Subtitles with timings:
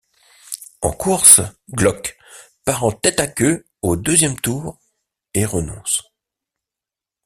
[0.81, 1.41] En course,
[1.73, 2.17] Glock
[2.65, 4.79] part en tête à queue au deuxième tour
[5.35, 6.01] et renonce.